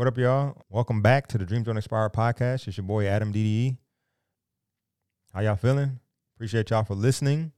[0.00, 0.56] What up, y'all?
[0.70, 2.66] Welcome back to the Dreams Don't Expire podcast.
[2.66, 3.76] It's your boy Adam DDE.
[5.34, 6.00] How y'all feeling?
[6.34, 7.52] Appreciate y'all for listening.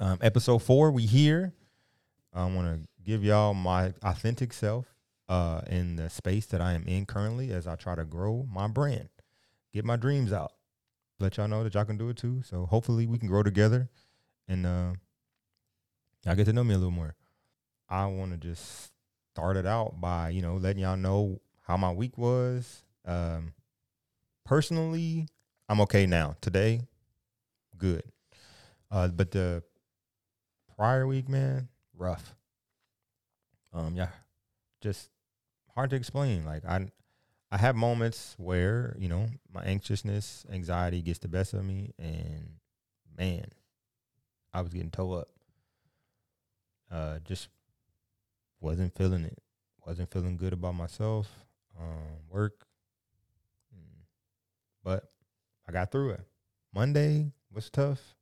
[0.00, 1.52] Um, episode four, we here.
[2.34, 4.92] I want to give y'all my authentic self
[5.28, 8.66] uh, in the space that I am in currently as I try to grow my
[8.66, 9.08] brand,
[9.72, 10.54] get my dreams out,
[11.20, 12.42] let y'all know that y'all can do it too.
[12.42, 13.88] So hopefully we can grow together
[14.48, 14.92] and uh,
[16.26, 17.14] y'all get to know me a little more.
[17.88, 18.90] I want to just
[19.32, 22.82] start it out by you know letting y'all know how my week was.
[23.04, 23.52] Um,
[24.44, 25.28] personally,
[25.68, 26.36] I'm okay now.
[26.40, 26.80] Today,
[27.76, 28.02] good.
[28.90, 29.62] Uh, but the
[30.76, 32.34] prior week, man, rough.
[33.72, 34.08] Um, yeah,
[34.80, 35.10] just
[35.74, 36.44] hard to explain.
[36.44, 36.86] Like I,
[37.50, 42.54] I have moments where you know my anxiousness, anxiety gets the best of me, and
[43.16, 43.44] man,
[44.54, 45.28] I was getting toe up.
[46.90, 47.48] Uh, just
[48.60, 49.38] wasn't feeling it.
[49.86, 51.28] Wasn't feeling good about myself.
[51.78, 52.66] Um, work.
[53.74, 54.02] Mm.
[54.82, 55.10] But
[55.68, 56.26] I got through it.
[56.74, 58.14] Monday was tough.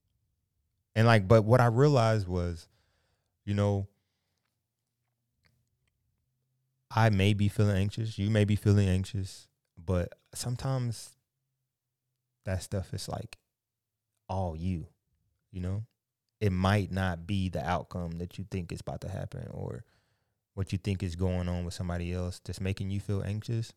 [0.94, 2.68] And like, but what I realized was,
[3.44, 3.86] you know,
[6.90, 8.18] I may be feeling anxious.
[8.18, 11.16] You may be feeling anxious, but sometimes
[12.44, 13.36] that stuff is like
[14.28, 14.86] all you,
[15.50, 15.84] you know?
[16.40, 19.84] It might not be the outcome that you think is about to happen or
[20.56, 23.74] what you think is going on with somebody else that's making you feel anxious,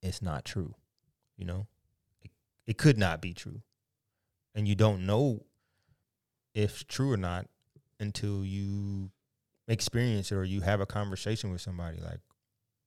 [0.00, 0.76] it's not true.
[1.36, 1.66] You know,
[2.22, 2.30] it,
[2.68, 3.62] it could not be true.
[4.54, 5.42] And you don't know
[6.54, 7.48] if it's true or not
[7.98, 9.10] until you
[9.66, 11.98] experience it or you have a conversation with somebody.
[12.00, 12.20] Like,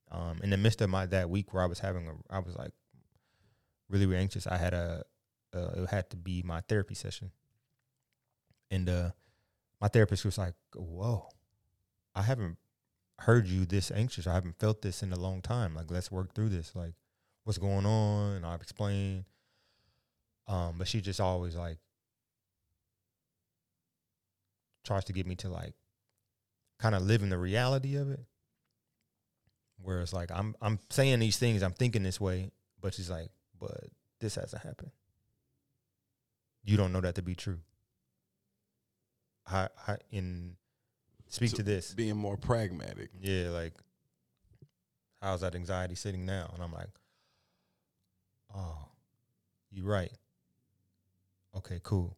[0.09, 2.56] um, in the midst of my that week where I was having a, I was
[2.56, 2.72] like
[3.90, 4.48] really, really anxious.
[4.48, 5.04] I had a,
[5.54, 7.32] uh, it had to be my therapy session,
[8.70, 9.09] and uh,
[9.82, 11.28] my therapist was like, "Whoa,
[12.16, 12.58] I haven't
[13.20, 14.28] heard you this anxious.
[14.28, 15.76] I haven't felt this in a long time.
[15.76, 16.76] Like, let's work through this.
[16.76, 16.94] Like,
[17.44, 18.38] what's going on?
[18.38, 19.26] And I've explained.
[20.48, 21.78] Um, but she just always like
[24.84, 25.74] tries to get me to like
[26.80, 28.22] kind of live in the reality of it.
[29.81, 33.30] Where it's like I'm I'm saying these things, I'm thinking this way, but she's like,
[33.59, 33.85] but
[34.19, 34.91] this hasn't happened.
[36.64, 37.59] You don't know that to be true.
[39.47, 40.56] I, I in
[41.31, 41.94] Speak So to this.
[41.94, 43.09] being more pragmatic.
[43.22, 43.74] Yeah, like
[45.22, 46.52] how's that anxiety sitting now?
[46.53, 46.90] And I'm like,
[48.53, 48.90] oh,
[49.72, 50.12] you're right.
[51.56, 52.18] Okay, cool.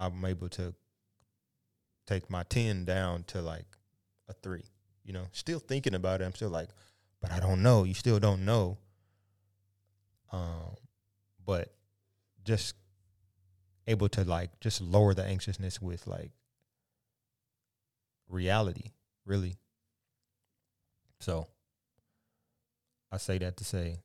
[0.00, 0.74] I'm able to
[2.06, 3.66] take my 10 down to like
[4.28, 4.64] a three,
[5.04, 6.24] you know, still thinking about it.
[6.24, 6.70] I'm still like,
[7.20, 7.84] but I don't know.
[7.84, 8.78] You still don't know.
[10.32, 10.74] Um,
[11.46, 11.72] but
[12.44, 12.74] just
[13.86, 16.30] able to like just lower the anxiousness with like
[18.28, 18.92] reality,
[19.24, 19.56] really.
[21.20, 21.48] So
[23.10, 23.98] I say that to say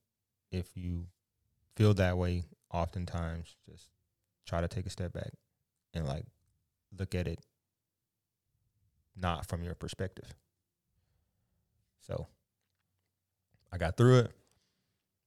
[0.52, 1.08] if you
[1.76, 3.90] feel that way oftentimes just
[4.46, 5.32] try to take a step back
[5.94, 6.26] and like
[6.98, 7.40] look at it
[9.16, 10.34] not from your perspective.
[12.02, 12.28] So
[13.72, 14.32] I got through it,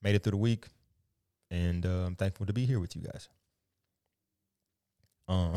[0.03, 0.67] made it through the week,
[1.51, 3.29] and uh, I'm thankful to be here with you guys.
[5.29, 5.57] Um,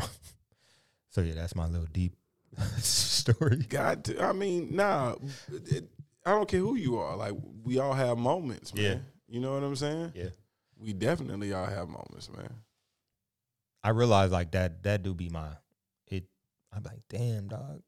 [1.09, 2.13] so yeah, that's my little deep
[2.79, 3.57] story.
[3.69, 5.15] God, I mean, nah,
[5.67, 5.85] it,
[6.25, 7.15] I don't care who you are.
[7.15, 7.33] Like
[7.63, 8.83] we all have moments, man.
[8.83, 8.97] Yeah.
[9.27, 10.13] You know what I'm saying?
[10.15, 10.29] Yeah.
[10.77, 12.53] We definitely all have moments, man.
[13.83, 15.49] I realized like that that do be my
[16.07, 16.25] it
[16.73, 17.81] I'm like, damn dog,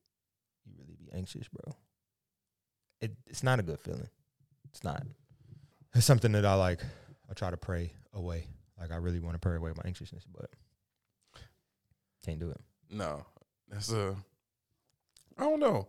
[0.65, 1.75] you really be anxious, bro.
[3.01, 4.09] It it's not a good feeling.
[4.69, 5.03] It's not.
[5.93, 6.81] It's something that I like
[7.29, 8.47] I try to pray away.
[8.79, 10.49] Like I really want to pray away my anxiousness, but
[12.25, 12.61] can't do it.
[12.89, 13.25] No,
[13.69, 14.15] that's a.
[15.41, 15.87] I don't know.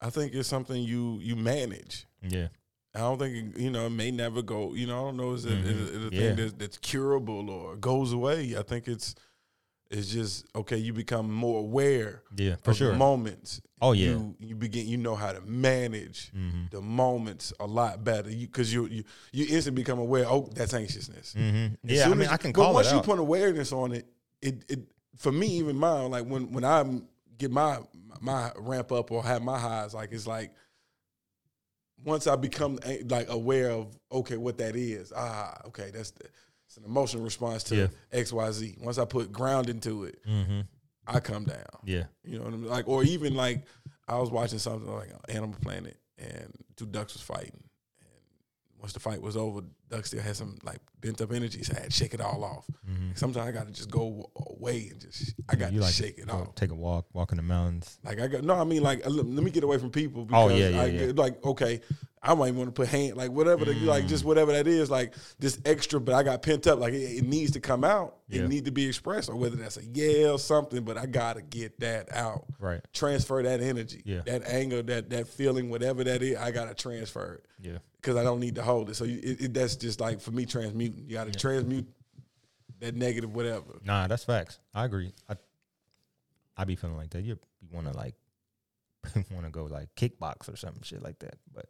[0.00, 2.06] I think it's something you you manage.
[2.22, 2.48] Yeah.
[2.94, 4.74] I don't think you know it may never go.
[4.74, 5.66] You know, I don't know is it, Mhm.
[5.66, 6.20] is it a Yeah.
[6.20, 8.56] thing that's, that's curable or goes away.
[8.58, 9.14] I think it's
[9.90, 10.76] it's just okay.
[10.76, 12.90] You become more aware Yeah, for of sure.
[12.90, 13.60] the moments.
[13.80, 14.06] Oh, yeah.
[14.08, 14.88] you, you begin.
[14.88, 16.64] You know how to manage mm-hmm.
[16.72, 18.28] the moments a lot better.
[18.30, 20.26] You because you you you instantly become aware.
[20.28, 21.34] Oh, that's anxiousness.
[21.38, 21.74] Mm-hmm.
[21.84, 23.04] Yeah, I mean I can but call once it you out.
[23.04, 24.06] put awareness on it,
[24.42, 24.80] it it
[25.16, 26.82] for me even mine like when when I
[27.38, 27.78] get my
[28.20, 30.52] my ramp up or have my highs like it's like
[32.04, 32.78] once I become
[33.08, 36.26] like aware of okay what that is ah okay that's the,
[36.66, 37.86] it's an emotional response to Yeah.
[38.12, 38.76] X Y Z.
[38.80, 40.62] Once I put ground into it, mm-hmm.
[41.06, 41.64] I come down.
[41.84, 42.04] Yeah.
[42.24, 42.68] You know what I mean?
[42.68, 43.64] Like, or even like
[44.08, 47.62] I was watching something like Animal Planet, and two ducks was fighting,
[48.86, 51.80] once the fight was over, Duck still had some like bent up energy, so I
[51.80, 52.66] had to shake it all off.
[52.88, 53.18] Mhm.
[53.18, 56.18] Sometimes I got to just go away and just I got you to like shake
[56.18, 56.54] it off.
[56.54, 57.98] Take a walk, walk in the mountains.
[58.04, 60.28] Like I got no, I mean like let me get away from people.
[60.32, 61.12] Oh, yeah, yeah, I, yeah.
[61.16, 61.80] Like okay,
[62.26, 64.26] I might want to put hand like whatever, the, like just Mm.
[64.26, 66.00] whatever that is, like this extra.
[66.00, 66.78] But I got pent up.
[66.80, 68.16] Like it, it needs to come out.
[68.28, 68.42] Yeah.
[68.42, 70.82] It need to be expressed, or whether that's a yell or something.
[70.84, 72.44] But I gotta get that out.
[72.58, 72.80] Right.
[72.92, 74.22] Transfer that energy, Yeah.
[74.26, 76.36] that anger, that that feeling, whatever that is.
[76.36, 77.78] I gotta transfer it Yeah.
[78.00, 78.96] because I don't need to hold it.
[78.96, 81.04] So you, it, it, that's just like for me transmuting.
[81.06, 81.86] You got to transmute
[82.80, 83.78] that negative whatever.
[83.84, 84.58] Nah, that's facts.
[84.74, 85.12] I agree.
[85.28, 85.36] I
[86.56, 87.22] I be feeling like that.
[87.22, 88.14] You you want to like
[89.30, 91.66] want to go like kickbox or some shit like that, but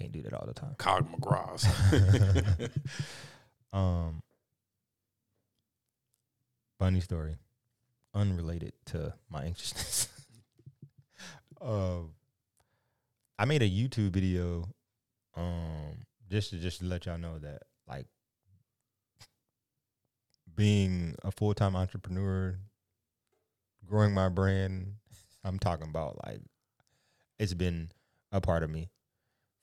[0.00, 0.74] can't do that all the time.
[0.78, 1.66] Cog McGraw's.
[3.72, 4.22] Um,
[6.78, 7.36] funny story,
[8.14, 10.08] unrelated to my anxiousness.
[11.60, 12.10] um,
[13.38, 14.68] I made a YouTube video,
[15.36, 18.06] um, just to just to let y'all know that like
[20.56, 22.58] being a full time entrepreneur,
[23.86, 24.94] growing my brand,
[25.44, 26.40] I'm talking about like
[27.38, 27.90] it's been
[28.32, 28.90] a part of me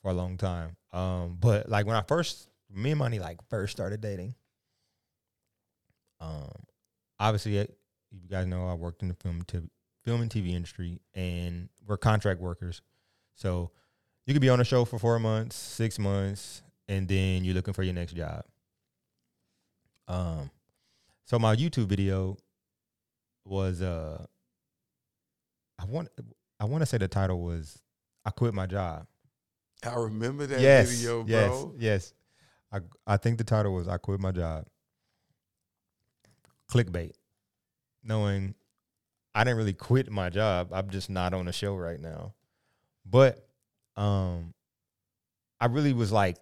[0.01, 0.75] for a long time.
[0.91, 4.35] Um, but like when I first me and Money like first started dating,
[6.19, 6.51] um,
[7.19, 7.65] obviously uh,
[8.11, 9.69] you guys know I worked in the film t-
[10.03, 12.81] film and TV industry, and we're contract workers.
[13.35, 13.71] So
[14.25, 17.73] you could be on a show for four months, six months, and then you're looking
[17.73, 18.43] for your next job.
[20.07, 20.49] Um,
[21.25, 22.37] so my YouTube video
[23.45, 24.25] was uh,
[25.79, 26.09] I want
[26.59, 27.81] I want to say the title was
[28.25, 29.05] I quit my job.
[29.85, 31.75] I remember that yes, video, bro.
[31.79, 32.11] yes.
[32.11, 32.13] yes.
[32.71, 34.65] I I think the title was I quit my job.
[36.69, 37.13] Clickbait,
[38.03, 38.55] knowing
[39.33, 40.69] I didn't really quit my job.
[40.73, 42.33] I'm just not on the show right now.
[43.05, 43.47] But
[43.95, 44.53] um,
[45.61, 46.37] I really was like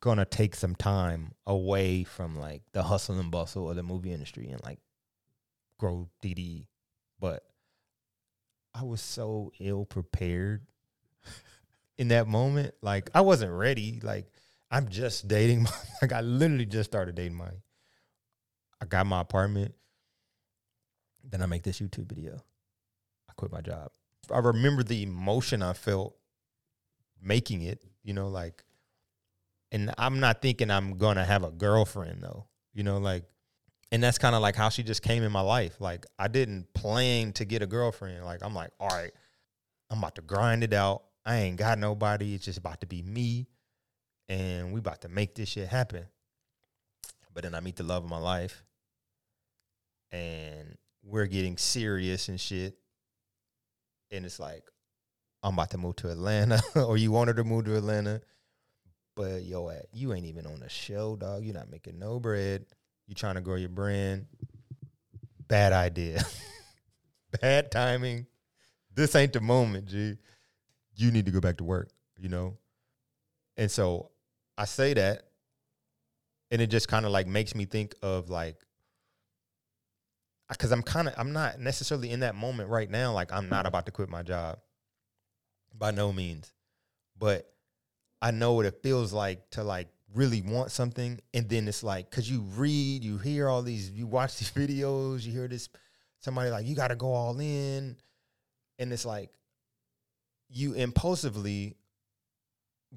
[0.00, 4.48] gonna take some time away from like the hustle and bustle of the movie industry
[4.48, 4.78] and like
[5.78, 6.66] grow DD.
[7.18, 7.42] But
[8.74, 10.66] I was so ill prepared
[11.98, 12.74] in that moment.
[12.82, 14.00] Like I wasn't ready.
[14.02, 14.26] Like
[14.70, 15.62] I'm just dating.
[15.64, 15.70] My,
[16.02, 17.50] like I literally just started dating my.
[18.80, 19.74] I got my apartment.
[21.24, 22.36] Then I make this YouTube video.
[23.28, 23.90] I quit my job.
[24.30, 26.16] I remember the emotion I felt
[27.22, 27.82] making it.
[28.04, 28.64] You know, like,
[29.72, 32.46] and I'm not thinking I'm gonna have a girlfriend though.
[32.74, 33.24] You know, like,
[33.90, 35.80] and that's kind of like how she just came in my life.
[35.80, 38.24] Like I didn't plan to get a girlfriend.
[38.24, 39.12] Like I'm like, all right,
[39.90, 41.02] I'm about to grind it out.
[41.26, 42.34] I ain't got nobody.
[42.34, 43.48] It's just about to be me.
[44.28, 46.06] And we about to make this shit happen.
[47.34, 48.62] But then I meet the love of my life.
[50.12, 52.78] And we're getting serious and shit.
[54.12, 54.62] And it's like,
[55.42, 56.62] I'm about to move to Atlanta.
[56.76, 58.20] or you wanted to move to Atlanta.
[59.16, 61.44] But yo, you ain't even on the show, dog.
[61.44, 62.66] You're not making no bread.
[63.08, 64.26] You trying to grow your brand.
[65.48, 66.24] Bad idea.
[67.40, 68.26] Bad timing.
[68.94, 70.16] This ain't the moment, G
[70.96, 72.56] you need to go back to work, you know?
[73.56, 74.10] And so
[74.58, 75.22] I say that,
[76.50, 78.56] and it just kind of like makes me think of like,
[80.48, 83.12] because I'm kind of, I'm not necessarily in that moment right now.
[83.12, 83.68] Like, I'm not mm-hmm.
[83.68, 84.58] about to quit my job
[85.76, 86.52] by no means.
[87.18, 87.50] But
[88.22, 91.20] I know what it feels like to like really want something.
[91.34, 95.24] And then it's like, because you read, you hear all these, you watch these videos,
[95.24, 95.68] you hear this,
[96.20, 97.96] somebody like, you got to go all in.
[98.78, 99.30] And it's like,
[100.48, 101.76] you impulsively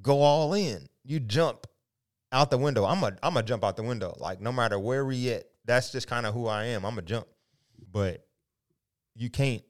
[0.01, 0.87] go all in.
[1.03, 1.67] You jump
[2.31, 2.85] out the window.
[2.85, 4.15] I'm a I'm a jump out the window.
[4.19, 6.85] Like no matter where we at, that's just kind of who I am.
[6.85, 7.27] I'm a jump.
[7.91, 8.25] But
[9.15, 9.63] you can't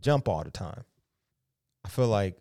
[0.00, 0.84] jump all the time.
[1.84, 2.36] I feel like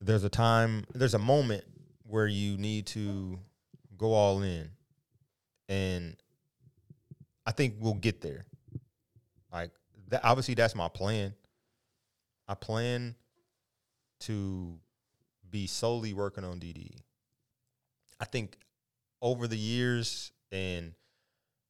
[0.00, 1.64] there's a time, there's a moment
[2.04, 3.38] where you need to
[3.96, 4.70] go all in.
[5.68, 6.16] And
[7.46, 8.46] I think we'll get there.
[9.52, 9.70] Like
[10.08, 11.34] that, obviously that's my plan.
[12.50, 13.14] I plan
[14.22, 14.74] to
[15.48, 16.96] be solely working on DD.
[18.18, 18.58] I think
[19.22, 20.94] over the years and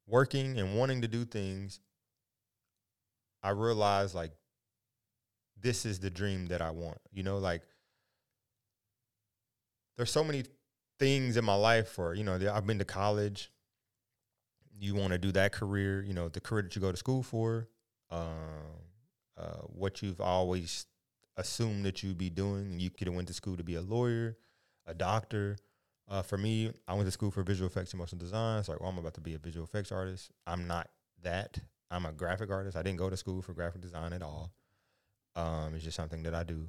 [0.06, 1.80] working and wanting to do things,
[3.42, 4.32] I realized like
[5.60, 6.98] this is the dream that I want.
[7.12, 7.60] You know, like
[9.98, 10.44] there's so many
[10.98, 13.52] things in my life or, you know, I've been to college.
[14.78, 17.22] You want to do that career, you know, the career that you go to school
[17.22, 17.68] for.
[18.10, 18.89] Um,
[19.40, 20.86] uh, what you've always
[21.36, 22.78] assumed that you'd be doing.
[22.78, 24.36] You could have went to school to be a lawyer,
[24.86, 25.56] a doctor.
[26.08, 28.62] Uh, for me, I went to school for visual effects and motion design.
[28.64, 30.30] So like, well, I'm about to be a visual effects artist.
[30.46, 30.90] I'm not
[31.22, 31.58] that.
[31.90, 32.76] I'm a graphic artist.
[32.76, 34.52] I didn't go to school for graphic design at all.
[35.36, 36.68] Um, it's just something that I do.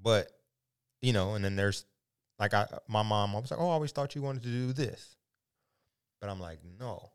[0.00, 0.30] But
[1.00, 1.84] you know, and then there's
[2.38, 4.72] like I my mom, I was like, oh, I always thought you wanted to do
[4.72, 5.16] this,
[6.20, 7.10] but I'm like, no,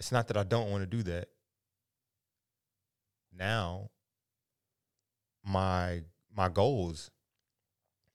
[0.00, 1.28] it's not that I don't want to do that.
[3.36, 3.90] Now,
[5.44, 6.02] my
[6.36, 7.10] my goals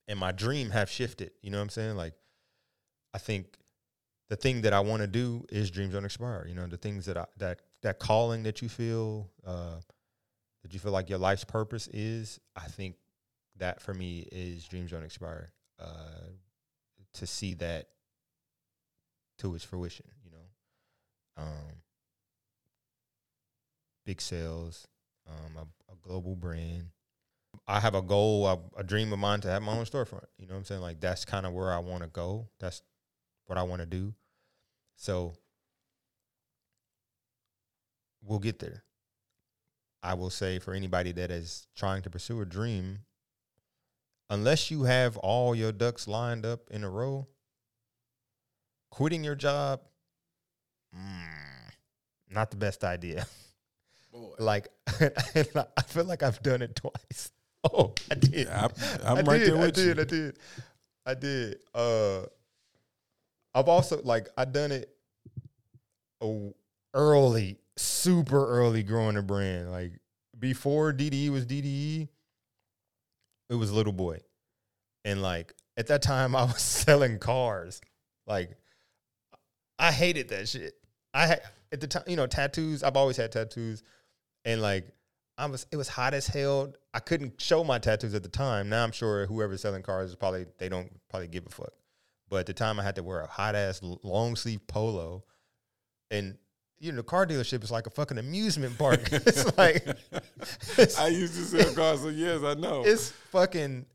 [0.08, 1.32] and my dream have shifted.
[1.41, 1.96] You know what I'm saying?
[1.96, 2.13] Like,
[3.13, 3.58] I think
[4.29, 6.46] the thing that I want to do is dreams don't expire.
[6.48, 9.77] You know, the things that I that that calling that you feel, uh,
[10.63, 12.39] that you feel like your life's purpose is.
[12.55, 12.96] I think
[13.58, 15.51] that for me is dreams don't expire.
[15.79, 16.32] Uh,
[17.13, 17.89] to see that
[19.38, 21.82] to its fruition, you know, um,
[24.05, 24.88] big sales,
[25.27, 26.87] um, a, a global brand.
[27.67, 30.25] I have a goal, a, a dream of mine to have my own storefront.
[30.37, 30.81] You know what I'm saying?
[30.81, 32.47] Like that's kind of where I want to go.
[32.59, 32.81] That's
[33.45, 34.13] what I want to do.
[34.95, 35.33] So
[38.21, 38.83] we'll get there.
[40.01, 42.99] I will say for anybody that is trying to pursue a dream,
[44.29, 47.27] unless you have all your ducks lined up in a row,
[48.91, 49.79] quitting your job,
[50.93, 51.71] mm,
[52.29, 53.25] not the best idea.
[54.13, 54.36] Boy.
[54.39, 57.32] like I feel like I've done it twice.
[57.65, 58.48] Oh, I did.
[58.48, 58.67] Yeah,
[59.05, 60.01] I, I'm I right did, there with I did, you.
[60.01, 60.38] I did.
[61.05, 61.60] I did.
[61.74, 62.22] Uh
[63.55, 64.89] I've also like I done it
[66.93, 69.72] early, super early growing a brand.
[69.72, 69.93] Like
[70.38, 72.10] before DDE was DDE,
[73.50, 74.20] it was Little Boy.
[75.05, 77.79] And like at that time I was selling cars.
[78.27, 78.51] Like
[79.79, 80.74] I hated that shit.
[81.13, 81.41] I had
[81.72, 82.84] at the time, you know, tattoos.
[82.84, 83.84] I've always had tattoos,
[84.45, 84.88] and like
[85.38, 86.73] I was, it was hot as hell.
[86.93, 88.69] I couldn't show my tattoos at the time.
[88.69, 91.73] Now I'm sure whoever's selling cars is probably they don't probably give a fuck.
[92.29, 95.23] But at the time, I had to wear a hot ass long sleeve polo,
[96.09, 96.38] and
[96.79, 99.01] you know, the car dealership is like a fucking amusement park.
[99.12, 99.85] it's like
[100.77, 102.43] it's, I used to sell cars for years.
[102.43, 102.83] I know.
[102.85, 103.85] it's fucking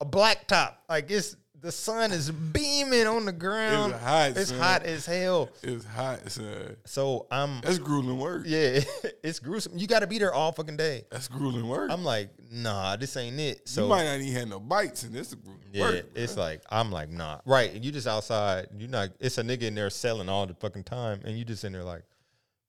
[0.00, 0.82] a black top.
[0.88, 3.92] Like it's the sun is beaming on the ground.
[3.94, 4.58] It's hot, It's son.
[4.58, 5.50] hot as hell.
[5.62, 6.76] It's hot, son.
[6.84, 8.44] So I'm That's grueling work.
[8.46, 8.80] yeah,
[9.22, 9.72] it's gruesome.
[9.76, 11.04] You got to be there all fucking day.
[11.10, 11.90] That's grueling work.
[11.90, 13.68] I'm like, nah, this ain't it.
[13.68, 16.04] So you might not even have no bites, and this is grueling yeah, work.
[16.14, 16.38] it's bruh.
[16.38, 17.72] like I'm like, nah, right.
[17.72, 18.68] And you just outside.
[18.76, 19.10] You're not.
[19.18, 21.84] It's a nigga in there selling all the fucking time, and you just in there
[21.84, 22.02] like,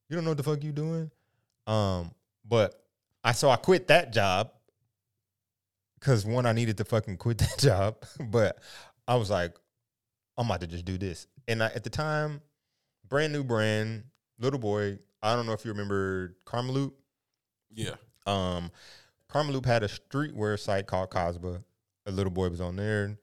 [0.10, 1.12] you don't know what the fuck you doing.
[1.68, 2.12] Um,
[2.48, 2.82] but
[3.24, 4.52] I so I quit that job
[6.08, 8.60] because one, I needed to fucking quit that job, but
[9.10, 9.54] I was like,
[10.38, 11.28] I'm about to just do this.
[11.50, 12.40] And I, at the time,
[13.10, 14.06] brand new brand,
[14.40, 15.00] little boy.
[15.22, 16.94] I don't know if you remember Karmaloop.
[17.74, 17.96] yeah.
[18.26, 18.72] Um,
[19.30, 21.62] Karmaloop had a streetwear site called Kazbah.
[22.06, 23.18] A little boy was on there.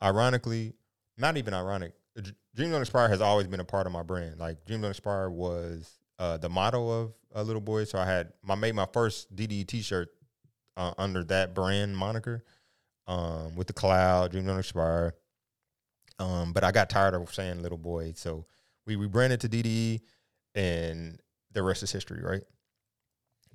[0.00, 0.74] Ironically,
[1.18, 1.94] not even ironic.
[2.14, 4.38] Dr- Dreams Don't Expire has always been a part of my brand.
[4.38, 7.82] Like Dreams Don't Expire was uh, the motto of a little boy.
[7.82, 10.08] So I had I made my first DD T-shirt
[10.76, 12.44] uh, under that brand moniker
[13.06, 14.32] um, with the cloud.
[14.32, 15.14] Dream Don't Expire.
[16.18, 18.44] Um, but I got tired of saying little boy, so
[18.86, 20.00] we rebranded to DDE,
[20.54, 21.18] and
[21.52, 22.42] the rest is history, right?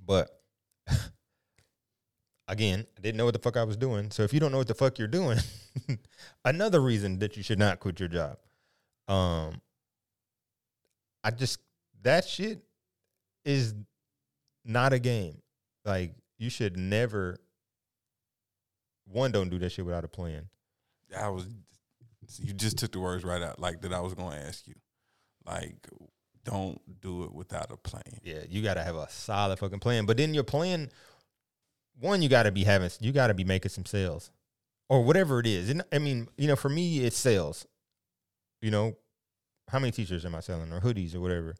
[0.06, 0.30] But
[2.48, 4.12] again, I didn't know what the fuck I was doing.
[4.12, 5.38] So if you don't know what the fuck you're doing,
[6.46, 8.38] another reason that you should not quit your job.
[9.08, 9.62] Um,
[11.24, 11.60] I just
[12.02, 12.62] that shit
[13.46, 13.74] is
[14.66, 15.42] not a game.
[15.86, 17.38] Like you should never.
[19.06, 20.50] One, don't do that shit without a plan.
[21.18, 21.48] I was.
[22.40, 23.94] You just took the words right out, like that.
[23.94, 24.74] I was going to ask you,
[25.46, 25.88] like,
[26.44, 28.20] don't do it without a plan.
[28.22, 30.06] Yeah, you got to have a solid fucking plan.
[30.06, 30.90] But then your plan,
[32.00, 34.30] one, you got to be having, you got to be making some sales,
[34.90, 35.70] or whatever it is.
[35.70, 37.66] And I mean, you know, for me, it's sales.
[38.62, 38.98] You know,
[39.70, 41.56] how many t-shirts am I selling, or hoodies, or whatever?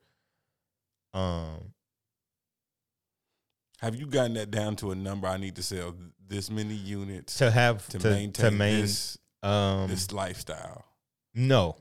[1.14, 1.72] Um,
[3.80, 5.28] Have you gotten that down to a number?
[5.28, 5.96] I need to sell
[6.28, 10.86] this many units to have to, to, maintain to main, this um, this lifestyle.
[11.36, 11.76] no,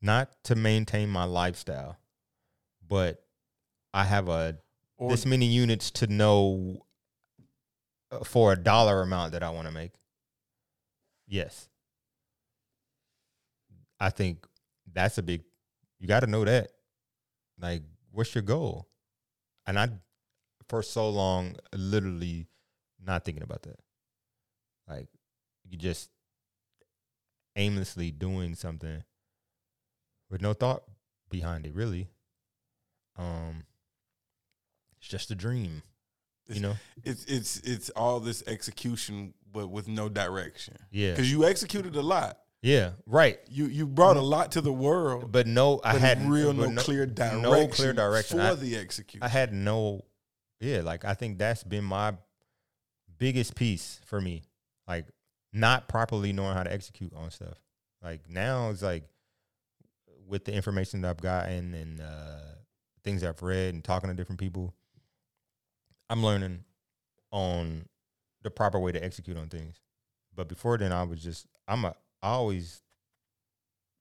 [0.00, 1.98] not to maintain my lifestyle,
[2.86, 3.22] but
[3.92, 4.58] I have a
[4.96, 6.78] Or this many units to know
[8.10, 9.92] uh, for a dollar amount that I want to make.
[11.26, 11.68] Yes.
[14.00, 14.46] I think
[14.92, 15.42] that's a big
[16.00, 16.72] you got to know that.
[17.60, 18.88] Like what's your goal?
[19.66, 19.90] And I
[20.72, 22.46] for so long literally
[23.04, 23.78] not thinking about that.
[24.88, 25.08] Like
[25.68, 26.08] you just
[27.56, 29.04] aimlessly doing something
[30.30, 30.84] with no thought
[31.28, 32.08] behind it really.
[33.18, 33.64] Um
[34.98, 35.82] it's just a dream.
[36.48, 36.74] You know?
[37.04, 40.78] it's it's it's all this execution, but with no direction.
[40.90, 41.10] Yeah.
[41.10, 42.38] Because you executed a lot.
[42.62, 43.40] Yeah, right.
[43.50, 46.70] You you brought a lot to the world, But no, I but had real but
[46.70, 47.42] no, clear direction.
[47.42, 48.38] no clear direction.
[48.38, 49.22] for I- the execution.
[49.22, 50.04] I had no,
[50.62, 52.14] yeah, like I think that's been my
[53.18, 54.44] biggest piece for me.
[54.86, 55.06] Like
[55.52, 57.58] not properly knowing how to execute on stuff.
[58.02, 59.04] Like now it's like
[60.28, 62.54] with the information that I've gotten and uh,
[63.02, 64.72] things I've read and talking to different people,
[66.08, 66.64] I'm learning
[67.32, 67.86] on
[68.42, 69.80] the proper way to execute on things.
[70.34, 72.82] But before then, I was just I'm a I always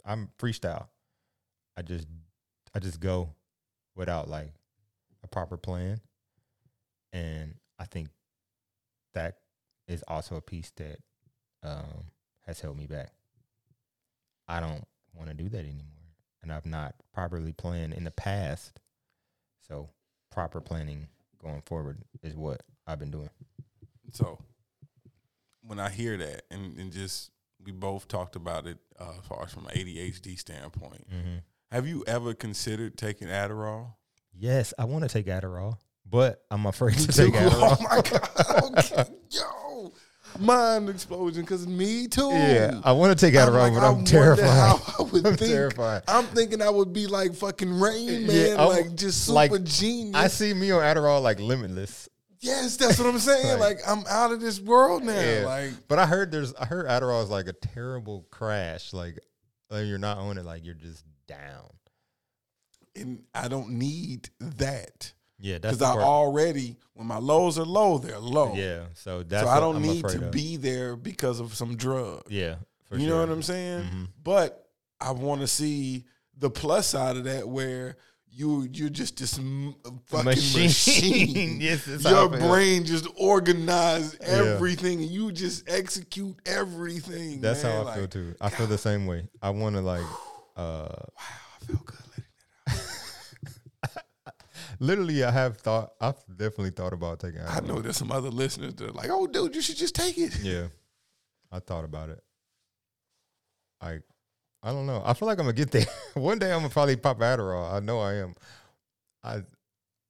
[0.05, 0.89] I'm freestyle.
[1.75, 2.07] I just
[2.75, 3.33] I just go
[3.95, 4.53] without like
[5.23, 5.99] a proper plan,
[7.13, 8.09] and I think
[9.13, 9.37] that
[9.87, 10.99] is also a piece that
[11.63, 12.05] um,
[12.45, 13.11] has held me back.
[14.47, 15.85] I don't want to do that anymore,
[16.41, 18.79] and I've not properly planned in the past.
[19.67, 19.89] So
[20.31, 21.07] proper planning
[21.41, 23.29] going forward is what I've been doing.
[24.11, 24.39] So
[25.61, 27.31] when I hear that, and, and just
[27.63, 31.07] we both talked about it uh, as far as from an ADHD standpoint.
[31.09, 31.37] Mm-hmm.
[31.71, 33.93] Have you ever considered taking Adderall?
[34.33, 35.77] Yes, I want to take Adderall,
[36.11, 37.77] but I'm afraid to take Adderall.
[37.79, 39.11] Oh my god, okay.
[39.31, 39.91] yo,
[40.39, 41.41] mind explosion.
[41.41, 42.29] Because me too.
[42.29, 44.45] Yeah, I want to take Adderall, like, but I'm terrified.
[44.99, 45.51] I would I'm think.
[45.51, 46.03] terrified.
[46.07, 49.63] I'm thinking I would be like fucking Rain Man, Yeah, I'm- like just super like,
[49.63, 50.15] genius.
[50.15, 52.09] I see me on Adderall like limitless.
[52.41, 53.59] yes, that's what I'm saying.
[53.59, 55.19] Like- like I'm out of this world now.
[55.19, 55.45] Yeah.
[55.45, 58.93] Like But I heard there's I heard Adderall is like a terrible crash.
[58.93, 59.17] Like
[59.69, 61.69] when you're not on it, like you're just down.
[62.95, 66.05] and I don't need that Yeah, that's because I part.
[66.05, 68.53] already when my lows are low, they're low.
[68.55, 70.31] Yeah, so that's so I don't I'm need to of.
[70.31, 72.23] be there because of some drug.
[72.29, 72.55] Yeah,
[72.91, 73.07] you sure.
[73.09, 73.83] know what I'm saying?
[73.83, 74.07] Mhm.
[74.23, 74.67] But
[74.99, 76.05] I want to see
[76.37, 77.97] the plus side of that where
[78.33, 80.63] you you're just this m- fucking Machine.
[80.67, 81.61] machine.
[81.61, 87.41] Yes, Your brain just organize everything and you just execute everything.
[87.41, 87.71] That's man.
[87.73, 88.35] how I Like, feel too.
[88.39, 89.27] I feel the same way.
[89.41, 90.01] I want to like,
[90.55, 91.05] uh, Wow,
[91.61, 91.97] I feel good.
[94.81, 95.93] Literally, I have thought.
[96.01, 97.41] I've definitely thought about taking.
[97.41, 100.17] I know there's some other listeners that are like, "Oh, dude, you should just take
[100.17, 100.67] it." Yeah,
[101.51, 102.21] I thought about it.
[103.79, 103.99] I,
[104.61, 105.01] I don't know.
[105.05, 105.85] I feel like I'm gonna get there.
[106.15, 107.71] One day I'm gonna probably pop Adderall.
[107.71, 108.35] I know I am.
[109.23, 109.41] I,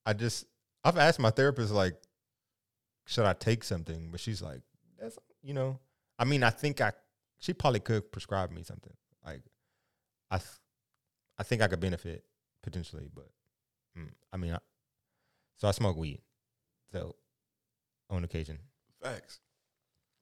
[0.06, 0.46] I just
[0.84, 1.96] I've asked my therapist like,
[3.06, 4.10] should I take something?
[4.10, 4.62] But she's like,
[5.00, 5.80] that's you know.
[6.18, 6.94] I mean, I think I
[7.40, 8.94] she probably could prescribe me something.
[9.26, 9.42] Like,
[10.30, 10.50] I, th-
[11.38, 12.24] I think I could benefit
[12.64, 13.28] potentially, but
[14.34, 14.60] I mean, I,
[15.58, 16.22] so I smoke weed,
[16.94, 17.16] so
[18.10, 18.60] on occasion.
[19.02, 19.40] Facts.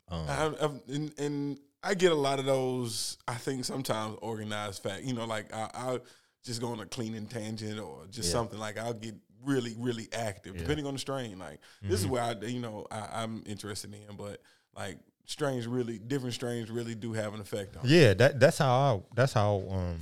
[0.08, 3.18] Um, I, I've, and, and I get a lot of those.
[3.28, 5.04] I think sometimes organized fact.
[5.04, 6.00] You know, like I, I'll
[6.44, 8.34] just go on a cleaning tangent or just Yeah.
[8.34, 10.62] something like I'll get really, really active Yeah.
[10.62, 11.38] depending on the strain.
[11.38, 12.10] Like this is Mhm.
[12.10, 14.16] where I, you know, I, I'm interested in.
[14.18, 14.42] But
[14.76, 17.84] like strains, really different strains really do have an effect on.
[17.86, 20.00] Yeah, that that's how I that's how um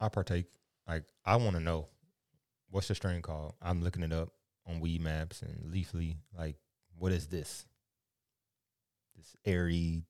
[0.00, 0.46] I partake.
[0.88, 1.86] Like I want to know
[2.72, 3.54] what's the strain called.
[3.62, 4.30] I'm looking it up
[4.66, 6.16] on Weedmaps and Leafly.
[6.36, 6.56] Like,
[6.98, 7.66] what is this?
[9.16, 10.02] This airy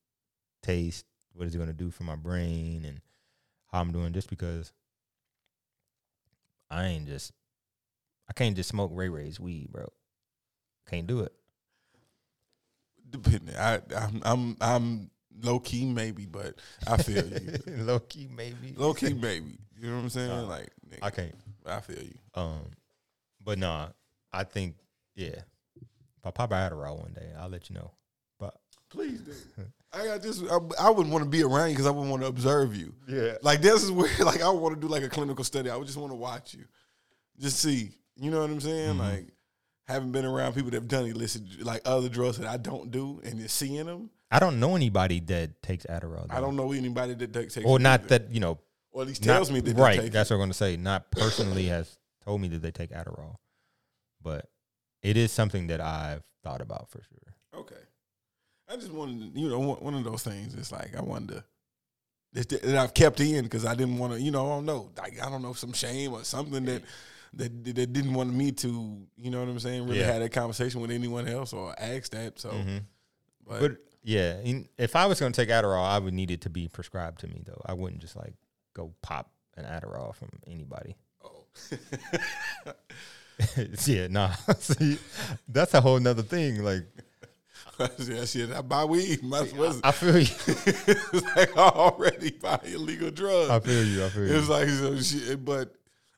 [0.62, 1.05] taste.
[1.35, 3.01] What is it going to do for my brain and
[3.70, 4.12] how I'm doing?
[4.12, 4.72] Just because
[6.70, 7.33] I ain't just
[8.29, 9.88] I can't just smoke Ray Ray's weed, bro.
[10.88, 11.33] Can't do it.
[13.11, 15.11] Depending, I, I'm, I'm, I'm
[15.42, 16.55] low key maybe, but
[16.87, 17.59] I feel you.
[17.85, 18.75] Low key, maybe.
[18.75, 19.59] low key maybe.
[19.79, 20.31] You know what I'm saying?
[20.31, 21.35] Uh, like nigga, I can't.
[21.66, 22.14] I feel you.
[22.35, 22.61] Um,
[23.44, 23.88] but nah,
[24.33, 24.77] I think
[25.14, 25.40] yeah.
[25.77, 27.90] If I pop Adderall one day, I'll let you know.
[28.38, 28.55] But
[28.90, 29.33] Please do.
[29.92, 30.42] I got this.
[30.51, 32.94] I, I wouldn't want to be around you because I wouldn't want to observe you.
[33.09, 35.68] yeah, Like this is where like I want to do like a clinical study.
[35.70, 36.64] I would just want to watch you,
[37.38, 37.90] just see.
[38.16, 38.96] You know what I'm saying?
[38.96, 38.98] Mhm.
[38.98, 39.27] Like
[39.88, 43.20] having been around people that have done illicit like other drugs that I don't do,
[43.25, 44.11] and just seeing them.
[44.31, 46.27] I don't know anybody that takes Adderall.
[46.31, 47.59] I don't know anybody that takes.
[47.59, 48.09] or not either.
[48.18, 48.59] that you know.
[48.92, 50.00] Or at least not- tells me that right.
[50.00, 50.35] take That's it.
[50.35, 50.76] what I'm going to say.
[50.76, 53.37] Not personally has told me that they take Adderall,
[54.22, 54.48] but
[55.02, 57.61] it is something that I've thought about for sure.
[57.61, 57.74] Okay.
[58.68, 60.55] I just wanted, to, you know, one of those things.
[60.55, 61.44] It's like I wanted to.
[62.35, 65.20] That I've kept in because I didn't want to, you know, I don't know, like
[65.22, 66.83] I don't know, some shame or something that
[67.35, 70.12] that that didn't want me to, you know what I'm saying, really Yeah.
[70.12, 72.38] have that conversation with anyone else or ask that.
[72.38, 72.85] So, Mhm.
[73.46, 76.40] but, But yeah, in, if I was going to take Adderall, I would need it
[76.42, 77.61] to be prescribed to me though.
[77.66, 78.33] I wouldn't just like
[78.75, 80.97] go pop an Adderall from anybody.
[81.25, 81.45] oh.
[83.87, 84.33] yeah, nah.
[84.59, 84.99] See,
[85.49, 86.63] that's a whole nother thing.
[86.63, 86.85] Like,
[87.99, 89.23] yeah, shit, I buy weed.
[89.23, 89.81] Might as well.
[89.83, 90.27] I feel you.
[90.47, 93.51] it's like I already buy illegal drugs.
[93.51, 94.05] I feel you.
[94.05, 94.37] I feel you.
[94.37, 95.75] It's like so shit, but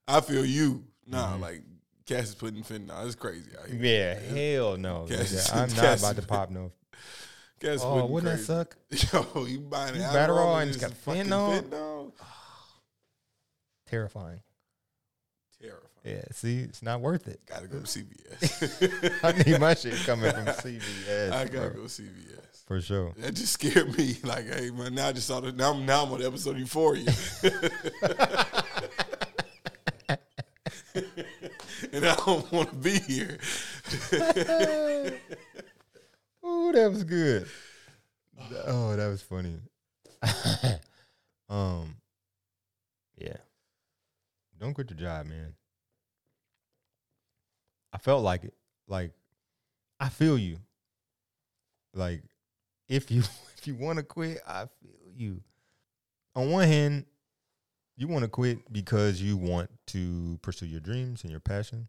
[0.06, 0.84] I feel you.
[1.06, 1.40] Nah, Mhm.
[1.40, 1.62] like
[2.06, 3.06] Cass is putting fentanyl.
[3.06, 3.80] It's crazy out here.
[3.80, 4.14] yeah,
[4.58, 5.06] hell no.
[5.08, 5.54] Cass- nigga.
[5.56, 6.72] I'm not Cass- about to pop no.
[7.60, 8.52] Cass Oh, wouldn't crazy.
[8.52, 8.74] that
[9.10, 9.34] suck?
[9.34, 11.62] Yo, you buying You it Adderall Adderall and it's got fucking fentanyl?
[11.62, 11.93] fentanyl?
[13.86, 14.40] Terrifying.
[15.60, 15.88] Terrifying.
[16.04, 17.40] Yeah, see, it's not worth it.
[17.46, 19.24] Gotta go to CVS.
[19.24, 21.32] I need my shit coming from CVS.
[21.32, 21.82] I gotta bro.
[21.82, 22.64] go CVS.
[22.66, 23.14] for sure.
[23.18, 24.16] That just scared me.
[24.24, 27.06] Like, hey man, now I just saw the now I'm now I'm on episode Euphoria.
[31.92, 33.38] and I don't want to be here.
[36.42, 37.46] Oh, that was good.
[38.66, 39.56] Oh, that was funny.
[41.48, 41.96] um,
[43.16, 43.36] yeah.
[44.64, 45.52] Don't quit your job, man.
[47.92, 48.54] I felt like it.
[48.88, 49.10] Like,
[50.00, 50.56] I feel you.
[51.92, 52.22] Like,
[52.88, 53.18] if you
[53.58, 55.42] if you want to quit, I feel you.
[56.34, 57.04] On one hand,
[57.98, 61.88] you want to quit because you want to pursue your dreams and your passion.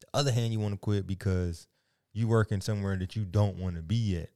[0.00, 1.66] The other hand, you want to quit because
[2.12, 4.28] you working somewhere that you don't want to be at.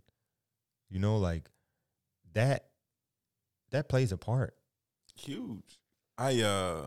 [0.88, 1.50] You know, like
[2.32, 2.70] that
[3.70, 4.56] that plays a part.
[5.14, 5.78] Huge.
[6.16, 6.86] I uh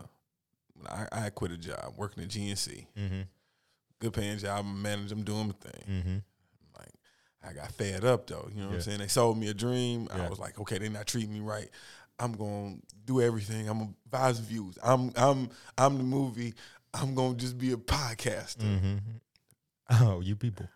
[0.88, 2.86] I, I quit a job working at GNC.
[2.98, 3.20] Mm-hmm.
[4.00, 5.84] Good paying job, I'm manager, I'm doing my thing.
[5.88, 6.16] Mm-hmm.
[6.78, 6.92] Like
[7.44, 8.48] I got fed up though.
[8.52, 8.76] You know what Yeah.
[8.78, 8.98] I'm saying?
[8.98, 10.08] They sold me a dream.
[10.14, 10.26] Yeah.
[10.26, 11.68] I was like, okay, they're not treating me right.
[12.18, 13.68] I'm gonna do everything.
[13.68, 14.76] I'm gonna advise views.
[14.82, 16.54] I'm I'm I'm the movie.
[16.94, 18.58] I'm gonna just be a podcaster.
[18.58, 18.96] Mm-hmm.
[20.00, 20.66] Oh, you people.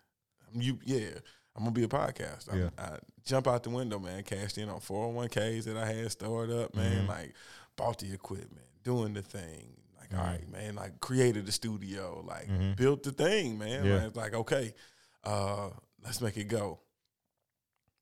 [0.53, 1.09] You yeah.
[1.55, 2.53] I'm gonna be a podcaster.
[2.55, 2.69] Yeah.
[2.77, 4.21] I jump out the window, man.
[4.23, 7.05] Cashed in on 401ks that I had stored up, man.
[7.05, 7.07] Mhm.
[7.07, 7.33] Like
[7.75, 9.75] bought the equipment, doing the thing.
[10.11, 10.75] Like, all right, man.
[10.75, 12.75] Like created the studio, like Mhm.
[12.75, 13.85] built the thing, man.
[13.85, 13.95] Yeah.
[13.95, 14.73] Like, it's like okay,
[15.23, 15.69] uh,
[16.03, 16.79] let's make it go.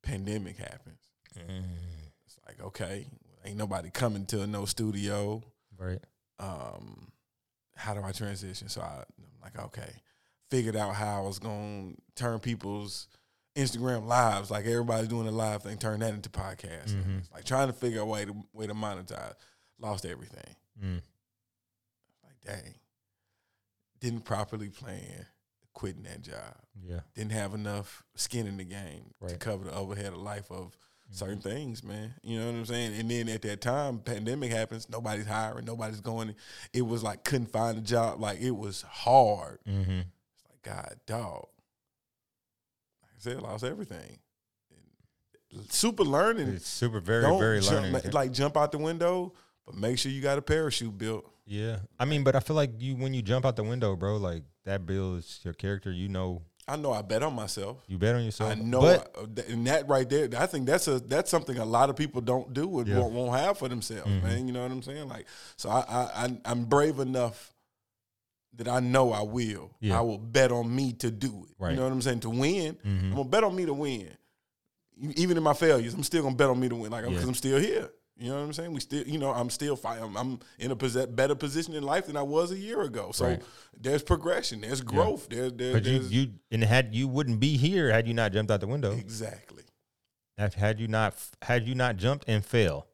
[0.03, 1.01] Pandemic happens.
[1.35, 3.07] It's like okay,
[3.43, 5.41] ain't nobody coming to no studio.
[5.77, 5.99] Right.
[6.39, 7.11] Um,
[7.75, 8.69] how do I transition?
[8.69, 9.91] So I, I'm like, okay,
[10.49, 13.07] figured out how I was gonna turn people's
[13.55, 16.89] Instagram lives, like everybody's doing a live thing, turn that into podcast.
[16.89, 17.23] Mhm.
[17.33, 19.33] Like trying to figure a way to way to monetize.
[19.79, 20.55] Lost everything.
[20.81, 21.01] Mm.
[22.45, 22.75] Dang,
[23.99, 25.25] didn't properly plan
[25.73, 26.55] quitting that job.
[26.87, 27.01] Yeah.
[27.15, 30.77] Didn't have enough skin in the game to cover the overhead of life of
[31.11, 32.13] certain things, man.
[32.23, 32.99] You know what I'm saying?
[32.99, 36.35] And then at that time, pandemic happens, nobody's hiring, nobody's going.
[36.73, 38.19] It was like couldn't find a job.
[38.19, 39.59] Like it was hard.
[39.67, 39.99] Mm-hmm.
[39.99, 41.47] It's like God, dog.
[43.01, 44.19] Like I said, lost everything.
[45.69, 46.49] Super learning.
[46.49, 47.93] It's super very very jump, learning.
[47.93, 49.33] like, like jump out the window,
[49.65, 51.25] but make sure you got a parachute built.
[51.45, 51.79] yeah.
[51.99, 54.43] I mean, but I feel like you when you jump out the window, bro, like
[54.65, 55.91] that builds your character.
[55.91, 57.77] You know, I know I bet on myself.
[57.87, 58.51] you bet on yourself.
[58.51, 61.65] I know, But I- and that right there, I think that's a that's something a
[61.65, 62.99] lot of people don't do and Yeah.
[62.99, 64.23] won't, won't have for themselves, Mhm.
[64.23, 64.47] man.
[64.47, 65.07] You know what I'm saying?
[65.07, 67.53] Like, so I, I, I I'm brave enough
[68.57, 69.71] that I know I will.
[69.81, 69.97] Yeah.
[69.99, 71.55] I will bet on me to do it.
[71.59, 71.71] Right.
[71.71, 72.21] You know what I'm saying?
[72.21, 73.01] To win, Mhm.
[73.03, 74.09] I'm gonna bet on me to win.
[75.17, 77.27] Even in my failures, I'm still gonna bet on me to win, like because Yeah.
[77.27, 77.89] I'm still here.
[78.17, 78.71] You know what I'm saying?
[78.73, 80.03] We still, you know, I'm still fighting.
[80.05, 83.11] I'm, I'm in a possess- better position in life than I was a year ago.
[83.11, 83.41] So Right.
[83.77, 87.57] there's progression, there's growth, there, there, but you there's you and had you wouldn't be
[87.57, 88.91] here had you not jumped out the window.
[88.93, 89.63] exactly.
[90.37, 92.87] Had, you not had you not jumped and fell,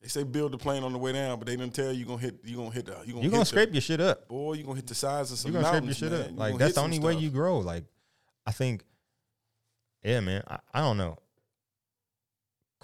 [0.00, 2.06] They say build the plane on the way down, but they didn't tell you you're
[2.06, 4.26] gonna hit you gonna hit the you gonna, you're gonna scrape your shit up.
[4.28, 6.30] boy You are gonna hit the size of some You're gonna scrape your mountains, shit
[6.30, 6.34] man.
[6.34, 6.38] up.
[6.52, 7.22] Like that's the only way stuff.
[7.22, 7.58] you grow.
[7.60, 7.84] Like
[8.46, 8.84] I think,
[10.04, 10.42] yeah, man.
[10.48, 11.16] I, I don't know.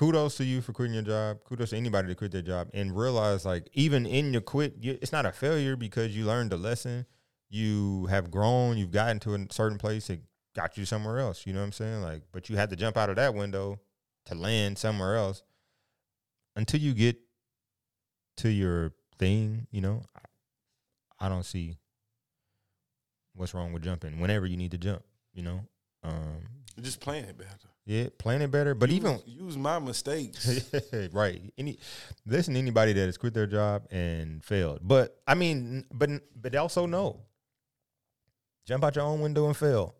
[0.00, 1.44] Kudos to you for quitting your job.
[1.44, 4.96] Kudos to anybody that quit their job and realize like even in your quit, you,
[5.02, 7.04] it's not a failure because you learned a lesson.
[7.50, 8.78] You have grown.
[8.78, 10.08] You've gotten to a certain place.
[10.08, 10.22] It
[10.56, 11.46] got you somewhere else.
[11.46, 12.00] You know what I'm saying?
[12.00, 13.78] Like, but you had to jump out of that window
[14.24, 15.42] to land somewhere else
[16.56, 17.18] until you get
[18.38, 19.66] to your thing.
[19.70, 21.76] You know, I, I don't see
[23.34, 25.02] what's wrong with jumping whenever you need to jump.
[25.34, 25.60] You know,
[26.02, 26.40] um,
[26.80, 27.69] just playing it better.
[27.90, 28.72] Yeah, playing it better.
[28.72, 30.72] But use, even use my mistakes.
[31.12, 31.76] right, any
[32.24, 34.78] listen to anybody that has quit their job and failed.
[34.80, 36.08] But I mean, but
[36.40, 37.18] but also know,
[38.64, 39.96] jump out your own window and fail.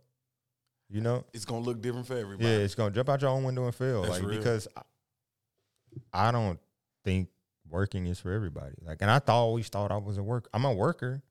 [0.89, 2.49] You know, it's gonna look different for everybody.
[2.49, 4.03] yeah, it's gonna jump out your own window and fail.
[4.03, 4.39] That's like real.
[4.39, 6.61] because I, I don't
[7.03, 7.29] think
[7.69, 8.77] working is for everybody.
[8.83, 10.49] Like, and I thought always thought I was a work.
[10.55, 11.25] I'm a worker,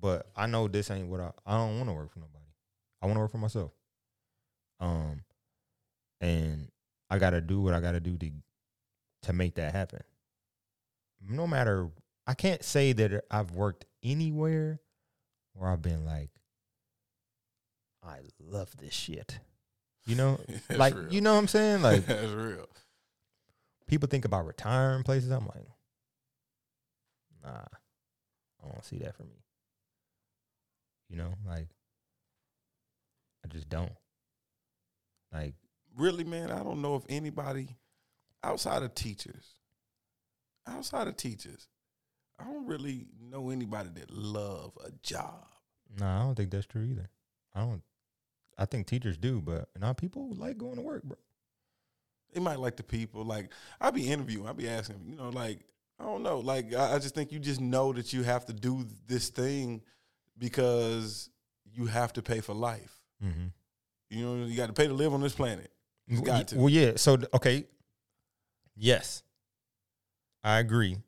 [0.00, 1.32] but I know this ain't what I.
[1.44, 2.44] I don't want to work for nobody.
[3.02, 3.72] I want to work for myself.
[4.78, 5.22] Um,
[6.22, 6.68] and
[7.10, 8.30] I got to do what I got to do to
[9.24, 10.00] to make that happen.
[11.28, 11.90] No matter,
[12.26, 14.80] I can't say that I've worked anywhere
[15.52, 16.30] where I've been like,
[18.02, 19.38] I love this shit.
[20.06, 21.12] You know, like real.
[21.12, 21.82] you know what I'm saying?
[21.82, 22.68] Like that's real.
[23.86, 25.30] people think about retiring places.
[25.30, 25.66] I'm like,
[27.44, 27.66] nah,
[28.64, 29.44] I don't see that for me.
[31.08, 31.68] You know, like
[33.44, 33.92] I just don't.
[35.32, 35.54] Like,
[35.96, 37.76] Really, man, I don't know if anybody
[38.42, 39.54] outside of teachers,
[40.66, 41.68] outside of teachers,
[42.38, 45.46] I don't really know anybody that love a job.
[45.98, 47.08] nah, I don't think that's true either.
[47.54, 47.82] I don't.
[48.58, 51.16] I think teachers do, but not people like going to work, bro.
[52.32, 53.24] They might like the people.
[53.24, 53.50] Like
[53.80, 55.60] I'd be interviewing, I'd be asking, you know, like
[55.98, 58.52] I don't know, like I, I just think you just know that you have to
[58.52, 59.82] do this thing
[60.38, 61.30] because
[61.64, 63.00] you have to pay for life.
[63.24, 63.46] Mm-hmm.
[64.10, 65.70] You know, you got to pay to live on this planet.
[66.12, 66.58] You got to.
[66.58, 66.92] Well, yeah.
[66.96, 67.64] So okay,
[68.76, 69.22] yes,
[70.44, 70.98] I agree.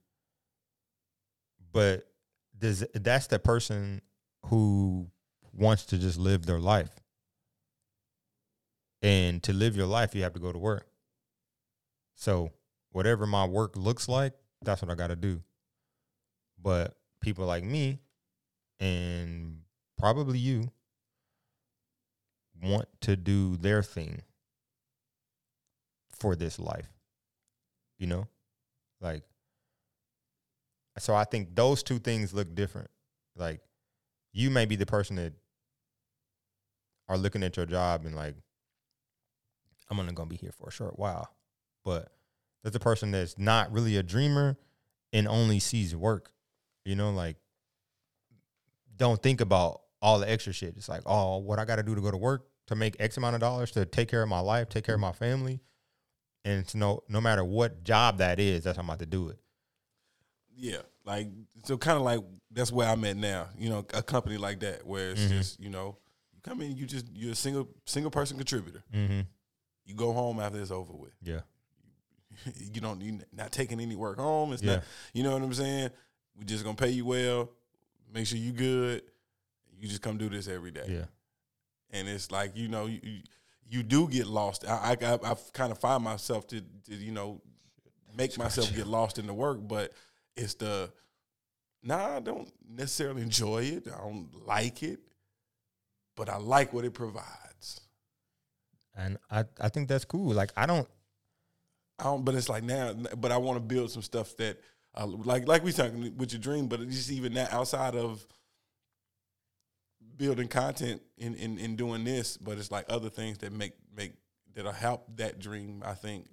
[1.73, 2.07] But
[2.59, 4.01] does that's the person
[4.47, 5.09] who
[5.53, 6.89] wants to just live their life,
[9.03, 10.87] and to live your life, you have to go to work.
[12.15, 12.53] So
[12.93, 15.43] whatever my work looks like, that's what I got to do.
[16.63, 17.99] But people like me,
[18.81, 19.59] and
[19.99, 20.71] probably you,
[22.63, 24.23] want to do their thing
[26.25, 26.89] for this life.
[27.99, 28.27] You know?
[29.03, 29.25] Like
[30.99, 32.89] so I think those two things look different.
[33.37, 33.61] Like
[34.33, 35.35] you may be the person that
[37.09, 38.37] are looking at your job and like
[39.91, 41.29] I'm only to be here for a short while.
[41.85, 42.09] But
[42.63, 44.57] there's a person that's not really a dreamer
[45.13, 46.33] and only sees work.
[46.87, 47.37] You know, like
[48.97, 50.75] don't think about all the extra shit.
[50.79, 53.19] It's like, oh, what I got to do to go to work to make X
[53.19, 55.61] amount of dollars to take care of my life, take care of my family,
[56.45, 59.29] and it's no no matter what job that is, that's how I'm about to do
[59.29, 59.39] it.
[60.57, 61.29] Yeah, like
[61.65, 63.49] so, kind of like that's where I'm at now.
[63.59, 65.29] You know, a company like that where it's Mhm.
[65.31, 65.99] just you know,
[66.33, 68.83] you come in, you just you're a single single person contributor.
[68.95, 69.21] Mm-hmm.
[69.87, 71.13] You go home after it's over with.
[71.23, 71.41] Yeah.
[72.73, 74.53] you don't you not taking any work home.
[74.53, 74.77] It's Yeah.
[74.77, 74.85] not.
[75.13, 75.91] You know what I'm saying?
[76.37, 77.51] We're just gonna pay you well.
[78.13, 79.03] Make sure you good.
[79.79, 80.87] You just come do this every day.
[80.89, 81.07] Yeah.
[81.91, 83.19] and it's like you know you you,
[83.69, 84.65] you do get lost.
[84.67, 87.41] I I, I kind of find myself to, to you know
[88.17, 89.93] make myself get lost in the work, but
[90.37, 90.91] it's the
[91.83, 92.17] nah.
[92.17, 93.89] I don't necessarily enjoy it.
[93.89, 95.01] I don't like it,
[96.17, 97.81] but I like what it provides.
[98.97, 100.33] And I, I think that's cool.
[100.33, 100.89] Like I don't
[101.99, 104.59] I don't, but it's like now, but I want to build some stuff that,
[104.97, 108.27] uh, like, like we talking with your dream, but just even that outside of
[110.17, 114.13] building content and in, in, doing this, but it's like other things that make make
[114.55, 115.83] that'll help that dream.
[115.85, 116.27] I think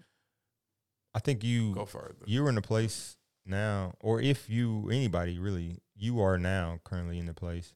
[1.13, 2.15] I think you go further.
[2.25, 7.25] you're in a place now, or if you anybody really, you are now currently in
[7.25, 7.73] the place.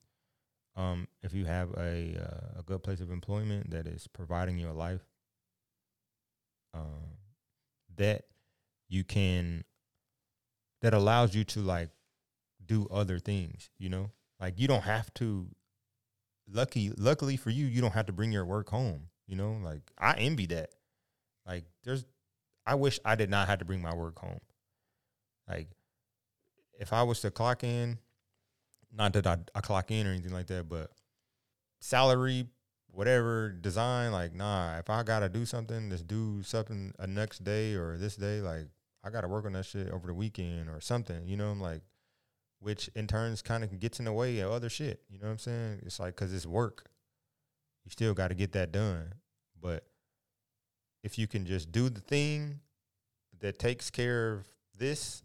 [0.75, 4.69] Um, if you have a uh, a good place of employment that is providing you
[4.69, 5.05] a life,
[6.73, 7.17] um,
[7.95, 8.25] that
[8.89, 9.63] you can,
[10.81, 11.89] that allows you to like
[12.65, 13.69] do other things.
[13.77, 15.47] You know, like you don't have to.
[16.55, 19.09] Lucky, luckily for you, you don't have to bring your work home.
[19.27, 20.69] You know, like I envy that.
[21.45, 22.05] Like there's
[22.65, 24.39] I wish I did not have to bring my work home.
[25.47, 25.67] Like,
[26.79, 27.99] if I was to clock in,
[28.91, 30.91] not that I, I clock in or anything like that, but
[31.79, 32.47] salary,
[32.91, 37.43] whatever, design, like, nah, if I got to do something, just do something a next
[37.43, 38.67] day or this day, like,
[39.03, 41.61] I got to work on that shit over the weekend or something, you know, I'm
[41.61, 41.83] like,
[42.65, 44.99] which in turns kind of gets in the way of other shit.
[45.07, 45.81] You know what I'm saying?
[45.85, 46.85] It's like, cause it's work.
[47.83, 49.13] You still got to get that done.
[49.61, 49.85] But
[51.03, 52.61] if you can just do the thing
[53.39, 54.47] that takes care of
[54.79, 55.21] this,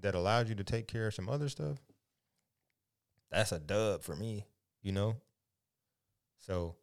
[0.00, 1.78] that allows you to take care of some other stuff,
[3.30, 4.46] that's a dub for me,
[4.82, 5.14] you know?
[6.40, 6.74] So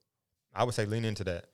[0.56, 1.48] I would say lean into that.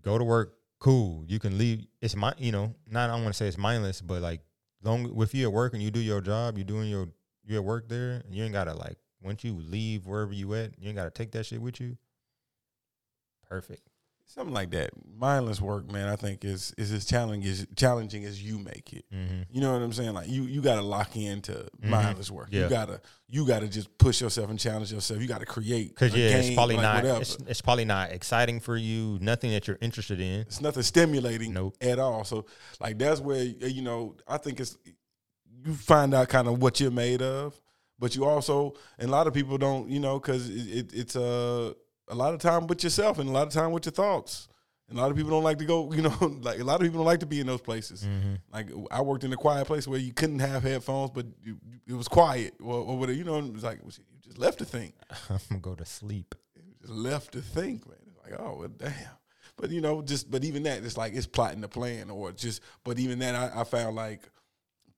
[0.00, 1.24] Go to work, cool.
[1.26, 1.86] You can leave.
[2.00, 4.42] It's my, you know, not I want to say it's mindless, but like
[4.82, 7.08] long if you at work and you do your job, you're doing your
[7.44, 10.78] you at work there, and you ain't gotta like once you leave wherever you at,
[10.78, 11.96] you ain't gotta take that shit with you.
[13.48, 13.88] Perfect.
[14.30, 14.90] Something like that.
[15.18, 16.06] Mindless work, man.
[16.06, 19.06] I think is is as challenging as challenging as you make it.
[19.10, 19.42] Mm-hmm.
[19.50, 20.12] You know what I'm saying?
[20.12, 22.48] Like you, you got to lock into mindless work.
[22.50, 22.64] Yeah.
[22.64, 25.22] You gotta, you gotta just push yourself and challenge yourself.
[25.22, 25.94] You got to create.
[25.94, 27.22] Because a yeah, it's probably like, not.
[27.22, 29.18] It's, it's probably not exciting for you.
[29.22, 30.40] Nothing that you're interested in.
[30.40, 31.76] It's nothing stimulating Nope.
[31.80, 32.22] at all.
[32.24, 32.44] So
[32.80, 34.76] like that's where you know I think it's
[35.64, 37.58] you find out kind of what you're made of,
[37.98, 41.16] but you also and a lot of people don't you know because it, it, it's
[41.16, 41.72] uh,
[42.10, 44.48] a lot of time with yourself and a lot of time with your thoughts.
[44.88, 46.82] And a lot of people don't like to go, you know, like a lot of
[46.82, 48.04] people don't like to be in those places.
[48.04, 48.34] Mm-hmm.
[48.52, 51.94] Like I worked in a quiet place where you couldn't have headphones, but you, it
[51.94, 53.16] was quiet or, or whatever.
[53.16, 53.90] You know, it was like you
[54.22, 54.94] just left to think.
[55.30, 56.34] I'm gonna go to sleep.
[56.80, 57.98] Just left to think, man.
[58.22, 58.92] Like, oh well, damn.
[59.56, 62.62] But you know, just but even that, it's like it's plotting the plan, or just.
[62.84, 64.30] But even that, I, I found like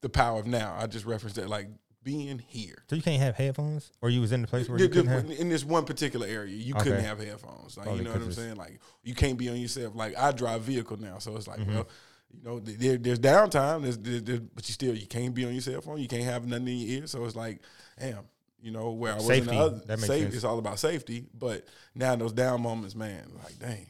[0.02, 0.76] the power of now.
[0.78, 1.68] I just referenced that, like
[2.02, 2.82] being here.
[2.88, 5.30] So you can't have headphones, or you was in the place where you couldn't have.
[5.30, 7.76] in this one particular area, you couldn't have headphones.
[7.76, 8.56] Like Probably you know what I'm saying?
[8.56, 9.94] Like you can't be on yourself.
[9.94, 11.74] Like I drive vehicle now, so it's like, Mhm.
[11.74, 11.88] well,
[12.32, 13.82] you know, there, there's downtime.
[13.82, 15.98] There's, there, but you still you can't be on your cell phone.
[16.00, 17.06] You can't have nothing in your ear.
[17.06, 17.60] So it's like,
[17.98, 18.20] damn,
[18.62, 19.50] you know, where I was Safety.
[19.50, 20.22] in the other That makes safety.
[20.22, 20.34] sense.
[20.36, 21.26] It's all about safety.
[21.36, 23.88] But now in those down moments, man, like dang.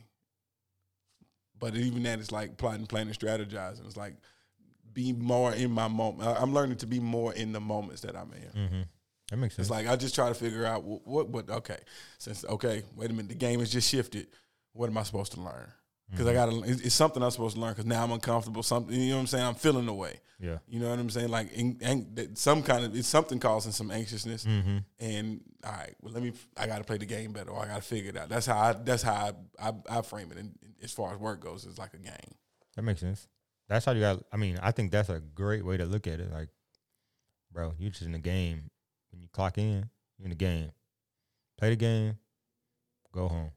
[1.59, 3.85] But even that is like plotting, planning, strategizing.
[3.87, 4.17] It's like
[4.93, 6.29] be more in my moment.
[6.29, 8.61] I- I'm learning to be more in the moments that I'm in.
[8.61, 8.83] Mm-hmm.
[9.31, 9.67] That makes sense.
[9.69, 11.51] It's like I just try to figure out what, what, what.
[11.51, 11.79] Okay,
[12.19, 14.27] since okay, wait a minute, the game has just shifted.
[14.73, 15.71] What am I supposed to learn?
[16.11, 16.63] Because I got to.
[16.65, 17.71] It's, it's something I'm supposed to learn.
[17.71, 18.65] Because now I'm uncomfortable.
[18.65, 19.45] Something you know what I'm saying.
[19.47, 20.19] I'm feeling the way.
[20.41, 20.59] yeah.
[20.67, 21.29] You know what I'm saying?
[21.29, 21.79] Like in,
[22.15, 24.45] that some kind of it's something causing some anxiousness.
[24.45, 24.79] Mm-hmm.
[24.99, 26.33] And all right, well, let me.
[26.57, 28.29] I got to play the game better, or I got to figure it out.
[28.29, 28.73] That's how I.
[28.73, 29.15] That's how
[29.61, 29.69] I.
[29.69, 30.39] I, I frame it.
[30.39, 32.35] And as far as work goes, it's like a game.
[32.75, 33.29] That makes sense.
[33.71, 34.25] That's how you got.
[34.33, 36.33] I mean, I think that's a great way to look at it.
[36.33, 36.49] Like,
[37.53, 38.69] bro, you're just in the game.
[39.13, 40.73] When you clock in, you're in the game.
[41.57, 42.19] Play the game.
[43.13, 43.53] Go home.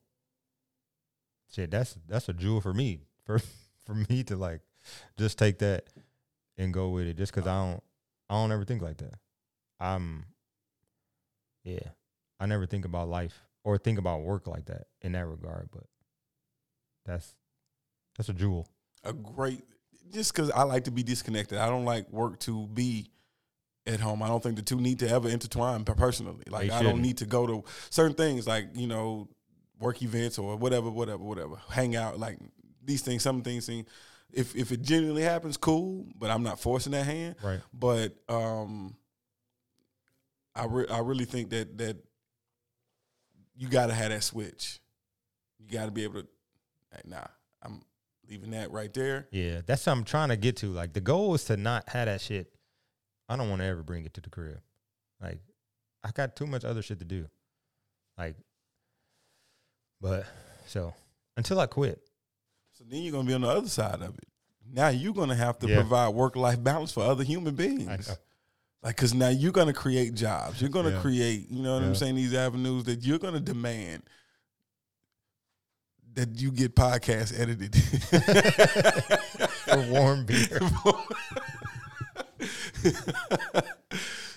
[1.52, 3.00] Shit, that's that's a jewel for me.
[3.26, 3.40] For
[3.86, 4.62] for me to like
[5.18, 5.88] just take that
[6.60, 7.18] and go with it.
[7.18, 7.84] Just because I don't
[8.30, 9.16] I don't ever think like that.
[9.80, 10.26] I'm
[11.64, 11.90] yeah.
[12.40, 15.70] I never think about life or think about work like that in that regard.
[15.72, 15.86] But
[17.04, 17.34] that's
[18.16, 18.68] that's a jewel.
[19.04, 19.64] a great
[20.12, 21.58] just because I like to be disconnected.
[21.58, 23.10] I don't like work to be
[23.86, 24.24] at home.
[24.24, 26.44] I don't think the two need to ever intertwine personally.
[26.48, 29.28] Like I don't need to go to certain things like, you know,
[29.80, 31.56] work events or whatever, whatever, whatever.
[31.70, 32.38] Hang out, like
[32.84, 33.86] these things, some things seem
[34.32, 37.36] if if it genuinely happens, cool, but I'm not forcing that hand.
[37.44, 37.60] Right.
[37.74, 38.96] But um
[40.56, 41.98] I re- I really think that that
[43.56, 44.80] you gotta have that switch.
[45.60, 46.28] You gotta be able to
[46.94, 47.26] hey, nah,
[47.62, 47.82] I'm
[48.30, 49.28] leaving that right there.
[49.32, 50.68] Yeah, that's what I'm trying to get to.
[50.68, 52.52] Like the goal is to not have that shit.
[53.30, 54.60] I don't want to ever bring it to the crib.
[55.22, 55.40] Like
[56.04, 57.28] I got too much other shit to do.
[58.18, 58.36] Like,
[60.02, 60.26] but
[60.68, 60.94] so
[61.38, 62.00] until I quit,
[62.74, 64.28] So then you're gonna be on the other side of it.
[64.72, 65.76] Now you're gonna have to Yeah.
[65.76, 68.10] provide work life balance for other human beings.
[68.82, 70.60] Like, cause now you're gonna create jobs.
[70.60, 71.02] You're gonna Yeah.
[71.02, 71.88] create, you know what Yeah.
[71.90, 72.16] I'm saying?
[72.16, 74.04] These avenues that you're gonna demand
[76.16, 77.76] that you get podcast edited
[79.66, 80.60] for warm beer.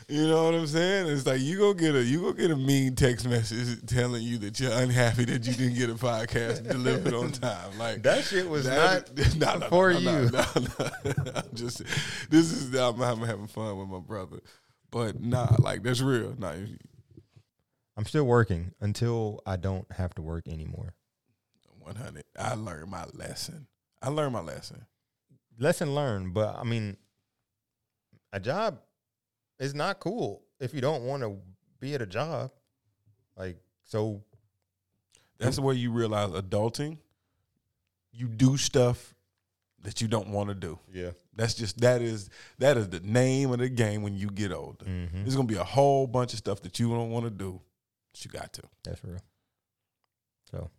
[0.08, 1.08] you know what I'm saying?
[1.08, 4.38] It's like you go get a you go get a mean text message telling you
[4.38, 7.76] that you're unhappy that you didn't get a podcast delivered on time.
[7.78, 10.04] Like That shit was that- not no, no, for you.
[10.04, 10.44] No, no,
[11.34, 11.78] I'm just
[12.30, 14.38] this is I'm, I'm having fun with my brother,
[14.90, 16.34] but nah, like that's real.
[16.38, 16.54] Nah,
[17.96, 20.94] I'm still working until I don't have to work anymore.
[21.86, 22.24] 100.
[22.38, 23.66] I learned my lesson.
[24.02, 24.84] I learned my lesson.
[25.58, 26.96] Lesson learned, but I mean,
[28.32, 28.78] a job
[29.58, 31.38] is not cool if you don't want to
[31.80, 32.50] be at a job.
[33.36, 34.22] Like, so
[35.38, 36.98] That's where you realize adulting.
[38.12, 39.14] You do stuff
[39.82, 40.78] that you don't want to do.
[40.92, 44.52] yeah, That's just that is that is the name of the game when you get
[44.52, 44.84] older.
[44.84, 45.22] mm-hmm.
[45.22, 47.60] There's gonna be a whole bunch of stuff that you don't want to do.
[48.12, 48.62] But you got to.
[48.84, 49.20] that's real.
[50.50, 50.70] So,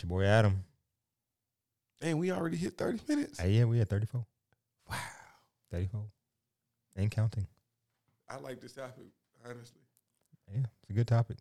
[0.00, 0.64] it's your boy Adam.
[2.00, 3.38] And we already hit 30 minutes.
[3.38, 4.24] Hey, yeah, we had 34.
[4.88, 4.96] Wow.
[5.70, 6.00] 34.
[6.96, 7.46] And counting.
[8.28, 9.04] I like this topic,
[9.44, 9.82] honestly.
[10.50, 11.36] Yeah, it's a good topic.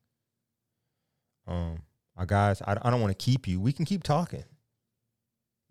[1.48, 1.82] Um,
[2.18, 3.62] our guys, I, I don't want to keep you.
[3.62, 4.44] We can keep talking.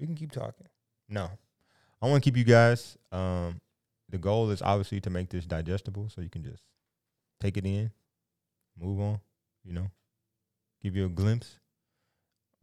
[0.01, 0.67] We can keep talking.
[1.11, 1.29] No,
[2.01, 2.97] I want to keep you guys.
[3.13, 3.61] Um,
[4.09, 6.63] the goal is obviously to make this digestible, so you can just
[7.41, 7.91] take it in,
[8.81, 9.21] move on.
[9.65, 9.91] You know,
[10.83, 11.59] give you a glimpse.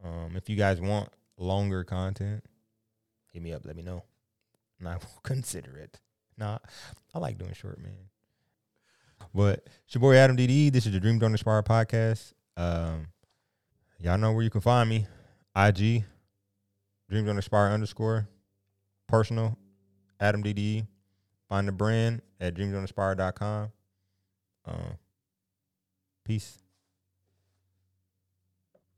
[0.02, 2.44] Um, if you guys want longer content,
[3.32, 3.64] hit me up.
[3.64, 4.04] Let me know,
[4.78, 6.00] and I will consider it.
[6.38, 6.58] Nah,
[7.14, 7.92] I like doing short, man.
[9.34, 10.72] But it's your boy Adam DD.
[10.72, 12.32] This is the Dreams Don't Expire podcast.
[12.56, 13.08] Um,
[13.98, 15.06] y'all know where you can find me.
[15.56, 16.04] IG,
[17.08, 18.28] Dreams Don't Expire underscore,
[19.06, 19.56] personal,
[20.20, 20.86] Adam DD.
[21.48, 23.70] Find the brand at dreamsdontexpire.com.
[24.66, 24.98] Um,
[26.24, 26.58] peace.